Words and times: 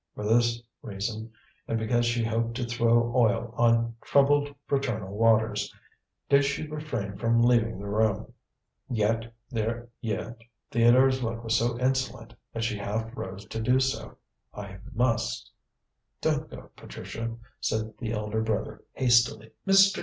For 0.15 0.25
this 0.27 0.59
reason, 0.81 1.31
and 1.67 1.77
because 1.77 2.07
she 2.07 2.23
hoped 2.23 2.55
to 2.55 2.65
throw 2.65 3.15
oil 3.15 3.53
on 3.55 3.95
troubled 4.01 4.51
fraternal 4.65 5.13
waters, 5.15 5.71
did 6.27 6.43
she 6.43 6.65
refrain 6.65 7.19
from 7.19 7.43
leaving 7.43 7.77
the 7.77 7.85
room. 7.85 8.33
Yet 8.89 9.31
Theodore's 10.71 11.21
look 11.21 11.43
was 11.43 11.55
so 11.55 11.77
insolent 11.79 12.33
that 12.51 12.63
she 12.63 12.79
half 12.79 13.15
rose 13.15 13.45
to 13.45 13.61
do 13.61 13.79
so. 13.79 14.17
"I 14.55 14.79
must" 14.91 15.51
"Don't 16.21 16.49
go, 16.49 16.71
Patricia," 16.75 17.35
said 17.59 17.95
the 17.99 18.11
elder 18.11 18.41
brother 18.41 18.83
hastily. 18.93 19.51
"Mr. 19.67 19.99